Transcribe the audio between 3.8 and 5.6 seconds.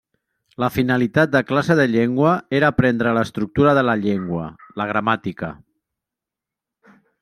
de la llengua: la gramàtica.